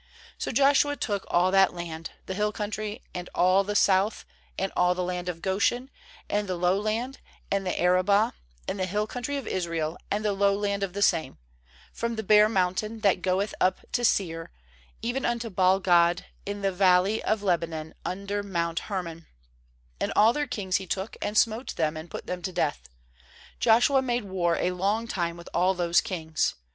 16So 0.39 0.51
Joshua 0.55 0.95
took 0.95 1.25
all 1.27 1.51
that 1.51 1.75
land, 1.75 2.09
the 2.25 2.33
hill 2.33 2.51
country, 2.51 3.03
and 3.13 3.29
all 3.35 3.63
the 3.63 3.75
South, 3.75 4.25
and 4.57 4.71
all 4.75 4.95
the 4.95 5.03
land 5.03 5.29
of 5.29 5.43
Goshen, 5.43 5.91
and 6.27 6.49
the 6.49 6.55
Low 6.55 6.75
land, 6.79 7.19
and 7.51 7.67
the 7.67 7.79
Arabah, 7.79 8.31
and 8.67 8.79
the 8.79 8.87
hill 8.87 9.05
country 9.05 9.37
of 9.37 9.45
Israel, 9.45 9.99
and 10.09 10.25
the 10.25 10.33
Lowland 10.33 10.81
of 10.81 10.93
the 10.93 11.03
same; 11.03 11.37
17from 11.95 12.15
the 12.15 12.23
bare 12.23 12.49
mountain, 12.49 13.01
that 13.01 13.21
goeth 13.21 13.53
up 13.61 13.81
to 13.91 14.03
Seir, 14.03 14.49
even 15.03 15.23
unto 15.23 15.51
Baal 15.51 15.79
gad 15.79 16.25
in 16.47 16.63
the 16.63 16.71
valley 16.71 17.23
of 17.23 17.43
Lebanon 17.43 17.93
un 18.03 18.25
der 18.25 18.41
mount 18.41 18.79
Hermon; 18.79 19.27
and 19.99 20.11
all 20.15 20.33
their 20.33 20.47
kings 20.47 20.77
he 20.77 20.87
took, 20.87 21.15
and 21.21 21.37
smote 21.37 21.75
them, 21.75 21.95
and 21.95 22.09
put 22.09 22.25
them 22.25 22.41
tof 22.41 22.55
death. 22.55 22.89
18 23.57 23.59
Joshua 23.59 24.01
made 24.01 24.23
war 24.23 24.55
a 24.55 24.71
long 24.71 25.07
time 25.07 25.37
with 25.37 25.47
all 25.53 25.75
those 25.75 26.01
kings. 26.01 26.55